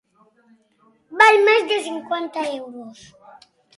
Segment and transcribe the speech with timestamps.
[1.21, 3.05] Val més de cinquanta euros.